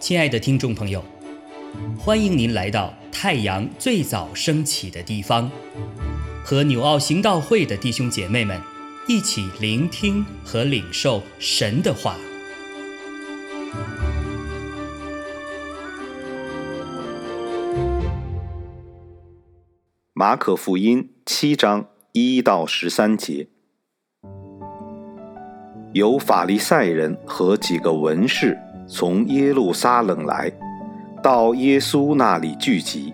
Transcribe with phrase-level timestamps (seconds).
[0.00, 1.04] 亲爱的听众朋友，
[1.96, 5.48] 欢迎您来到太阳最早升起的地方，
[6.44, 8.60] 和纽奥行道会的弟兄姐妹们
[9.06, 12.16] 一起聆听和领受神的话。
[20.12, 23.46] 马可福音七章一到十三节，
[25.92, 30.50] 有法利赛人和几个文士从耶路撒冷来，
[31.20, 33.12] 到耶稣那里聚集。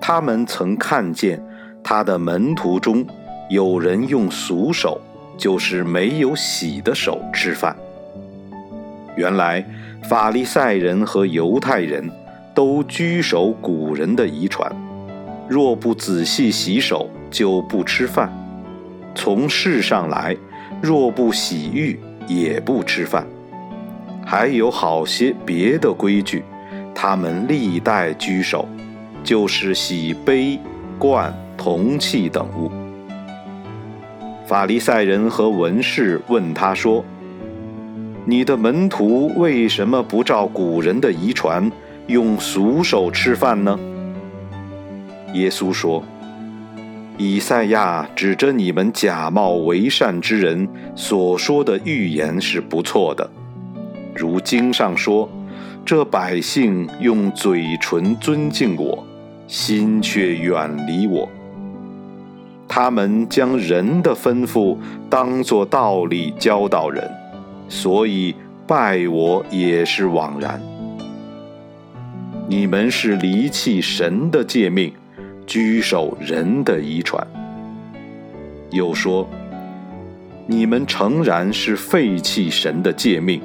[0.00, 1.42] 他们曾看见
[1.82, 3.04] 他的门徒中
[3.48, 5.00] 有人用俗手，
[5.36, 7.74] 就是没有洗的手吃饭。
[9.16, 9.64] 原来
[10.08, 12.08] 法利赛人和犹太人
[12.54, 14.70] 都居守古人的遗传。
[15.48, 18.28] 若不仔细洗手，就不吃饭；
[19.14, 20.36] 从世上来，
[20.84, 23.26] 若不洗浴，也不吃饭。
[24.22, 26.44] 还有好些别的规矩，
[26.94, 28.68] 他们历代居守，
[29.22, 30.60] 就是洗杯、
[30.98, 32.70] 罐、铜器等物。
[34.46, 37.02] 法利赛人和文士问他说
[38.26, 41.72] ：“你的门徒为什么不照古人的遗传，
[42.08, 43.78] 用俗手吃饭呢？”
[45.32, 46.04] 耶稣说
[47.16, 53.30] ：“以赛亚指着你们假冒为善之人所说的预言是不错的，
[54.14, 55.30] 如经上说
[55.86, 59.06] ：‘这百姓用嘴唇尊敬我，
[59.46, 61.28] 心却远离我。
[62.66, 64.76] 他们将人的吩咐
[65.08, 67.08] 当作道理教导人，
[67.68, 68.34] 所以
[68.66, 70.60] 拜我也是枉然。
[72.48, 74.92] 你们是离弃神的诫命。’”
[75.54, 77.24] 居守人的遗传，
[78.70, 79.24] 又说
[80.48, 83.40] ：“你们诚然是废弃神的诫命，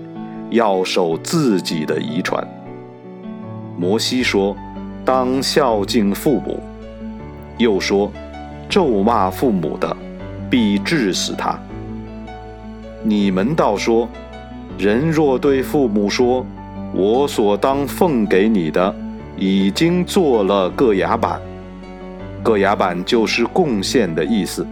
[0.50, 2.44] 要守自己的遗传。”
[3.78, 4.58] 摩西说
[5.06, 6.60] ：“当孝敬父母。”
[7.60, 8.12] 又说
[8.68, 9.96] ：“咒骂父母的，
[10.50, 11.60] 必治死他。”
[13.06, 14.10] 你们倒说
[14.80, 16.44] ：“人若对父母说，
[16.92, 18.96] 我所当奉给你的，
[19.38, 21.40] 已经做了个牙板。”
[22.44, 24.66] 个牙板就是贡献的意思，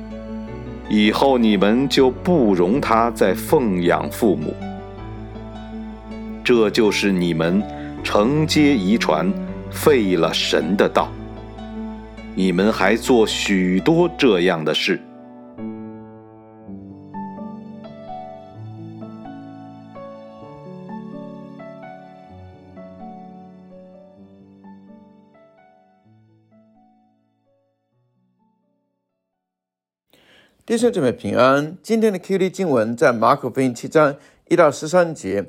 [0.89, 4.53] 以后你们就不容他再奉养父母，
[6.43, 7.61] 这就是你们
[8.03, 9.31] 承接遗传，
[9.69, 11.09] 废了神的道。
[12.35, 15.01] 你们还做许多这样的事。
[30.67, 31.77] 弟兄姊妹平安。
[31.81, 34.17] 今天的 QD 经文在马可福音七章
[34.49, 35.45] 一到十三节。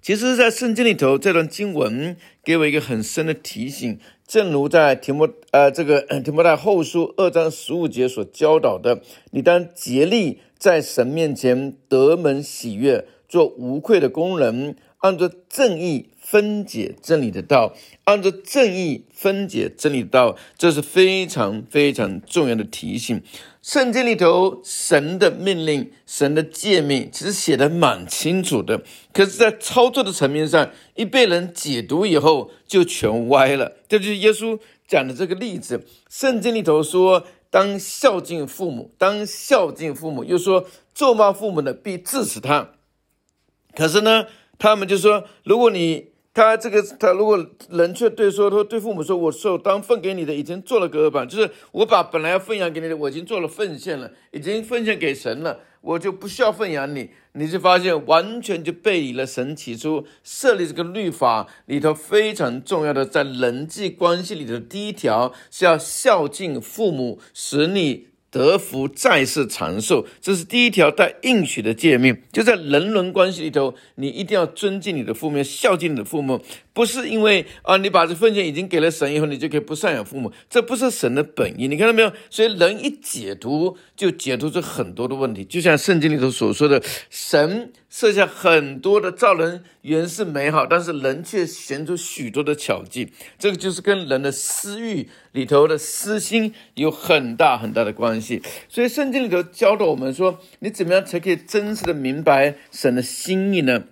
[0.00, 3.98] 其实，在圣经里头，这段经文给我一个很深的提醒。
[4.26, 16.08] 正如在提摩呃这个 提摩太后书二章十五节所教导的，你当竭力在神面前得门喜悦，做无愧的工人，按照正义。
[16.24, 17.74] 分解真理的道，
[18.04, 23.20] 按照正义分解真理的道，这是非常非常重要的提醒。
[23.60, 28.82] 圣经里头神的命令、神的诫命，其实写的蛮清楚的。
[29.12, 33.72] 可是，在操作的层面上，一被人解读以后，就全歪了。
[33.86, 34.58] 这就是耶稣
[34.88, 35.84] 讲的这个例子。
[36.08, 42.70] 圣经里头说，当孝敬父母，当孝敬父母，又说咒骂父母的必治死他。
[43.74, 44.26] 可是呢，
[44.62, 68.11] 他们就说，如果你他这个，他如果人却对说，他对父母说：“我受当分给你的，已经做了隔板，就是我把本来要分养给你的，我已经做了奉献了，已经奉献给神了，我就不需要奉养你。”你就发现完全就背离了神起初设立这个律法里头非常重要的，在人际关系里的第一条是要孝敬父母，使你。
[68.32, 72.16] 得福再世长寿，这是第一条带应许的诫命。
[72.32, 76.42] 就在人伦关系里头，你一定要尊敬你的父母，孝敬你的父母。
[76.72, 81.68] 不是因为啊，你把这奉献已经给了神以后，你就可以不赡养父母，这不是神的本意。
[81.68, 82.10] 你看到没有？
[82.30, 85.44] 所以人一解读，就解读出很多的问题。
[85.44, 93.12] 就像圣经里头所说的，神设下很多的造人原是美好，但是人却显出许多的巧计。
[93.38, 98.42] 这个就是跟人的私欲里头的私心有很大很大的关系。
[98.68, 103.84] 所以圣经里头教导我们说，你怎么样才可以真实的明白神的心意呢？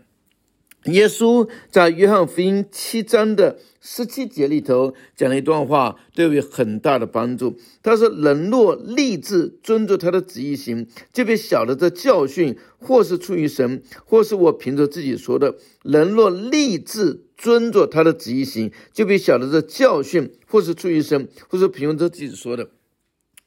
[0.85, 7.59] 耶稣在约翰福音七章的十七节里头讲了一段话，对我有很大的帮助。
[7.83, 15.57] 他说：“人若立志遵着他的旨意行，就必晓得这教训或是出于神，或是我凭着自己说的。
[15.83, 22.71] 人若立志遵着他的旨意行，就必晓得这教训或是出于神，或是凭着自己说的。”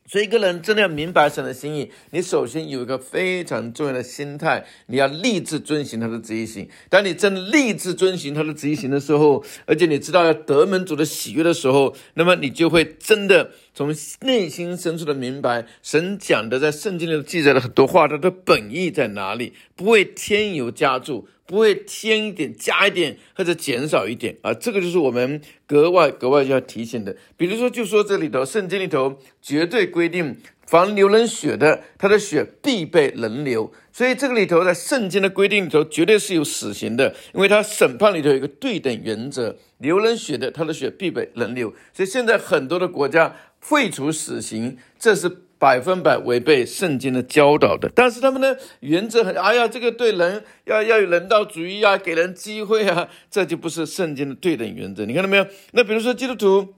[0.06, 6.68] 所以，一个人真的要明白神的心意，你首先有一个非常重要的心态，你要立志遵行他的旨意行。
[6.90, 21.28] 当你真立志遵行他的旨意行的时候，而且你知道要得门主的喜悦的时候，那么你就会真的从内心深处的明白，神讲的在圣经里记载的很多话，它的本意在哪里，不会添油加醋。
[21.46, 27.16] 不会添一点、加一点或者减少一点啊，这个就是我们格外格外要提醒的。
[27.36, 33.72] 比如说，就说这里头圣经里头绝对规定，凡流人血的，他的血必被人流。
[33.92, 41.74] 所以这个里头在圣经的规定里头，绝对是有死刑的，因为他审判里头有一个对等原则，流人血的，他的血必被人流。
[41.94, 45.44] 所以现在很多的国家废除死刑，这是。
[45.64, 55.06] 百分百违背圣经的教导的，但是他们的原则很，哎呀，这个对人要要有人道主义啊，给人机会啊，这就不是圣经的对等原则。
[55.06, 55.48] 你看到没有？
[55.72, 56.74] 那比如说基督徒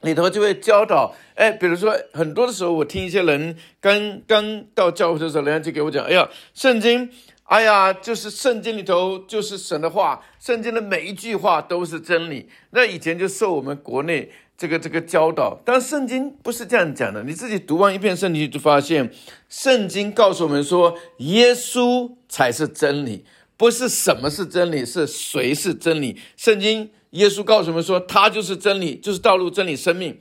[0.00, 7.10] 里头就会教导，哎，比如说很多的时候，我听一些人刚刚到教会的时候，人家就给我讲，哎呀，圣经，
[7.52, 12.48] 哎呀，就是圣经里头就是神的话，圣经的每一句话都是真理。
[12.70, 14.30] 那以前就受我们国内。
[14.54, 17.24] 这个这个教导，但圣经不是这样讲的。
[17.24, 19.10] 你自己读完一遍圣经，就发现
[19.48, 23.24] 圣经告诉我们说，耶稣才是真理，
[23.56, 26.16] 不是什么是真理，是谁是真理。
[26.36, 30.16] 圣经耶稣告诉我们说，他就是真理，就是道路、真理、生命。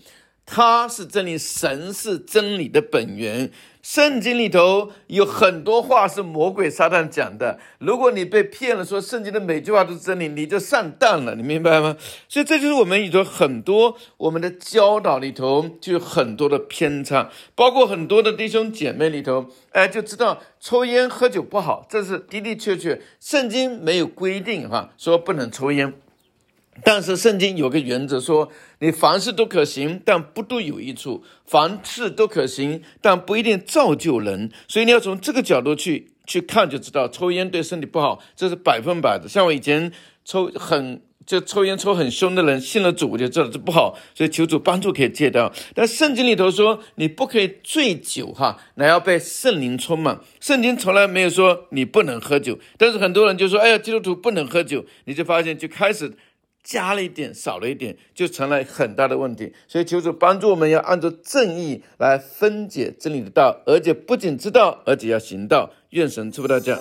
[0.53, 3.49] 他是真理，神是真理的本源。
[3.81, 7.57] 圣经里头有很多话是魔鬼撒旦讲的。
[7.79, 11.35] 如果你被骗了，说圣经的每句话都是真理，你就上当了。
[11.35, 11.95] 你明白吗？
[12.27, 25.93] 所以这就是我们里头很多我们的教导里头就有很多的偏差，包括很多的弟兄姐妹里头，哎，就知道抽烟喝酒不好，这是的的确确，圣经没有规定哈，说不能抽烟。
[26.83, 34.49] 但是圣经有个原则说，你凡事都可行，但不都有益处；凡事都可行，但不一定造就人。
[34.67, 39.29] 所以你要从这个角度去去看，就知道抽烟对身体不好，这是百分百的。
[39.29, 39.91] 像我以前
[40.25, 45.53] 抽很就抽烟抽很凶的人，信了主我就知道这不好，所以求主帮助可以戒掉。
[45.75, 50.19] 但圣经里头说你不可以醉酒哈，那要被圣灵充满。
[50.39, 56.13] 圣经从来没有说你不能喝酒，但是很多人就说，哎呀，基督徒不能喝酒，你就发现就开始。
[56.63, 59.53] 加了一点，少了一点，就成了很大的问题。
[59.67, 65.71] 所以求主帮助我们，要按照正义来分解真理的道，而且不仅知道，而且要行道。
[65.89, 66.77] 愿神赐福大家。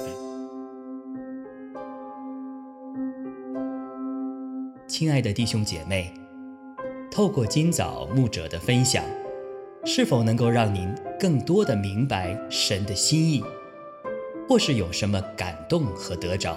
[4.86, 6.12] 亲爱的弟兄姐妹，
[7.10, 9.04] 透过今早牧者的分享，
[9.84, 13.42] 是否能够让您更多的明白神的心意，
[14.48, 16.56] 或是有什么感动和得着？